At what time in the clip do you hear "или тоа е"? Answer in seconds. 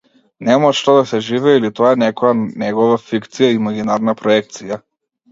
1.59-1.99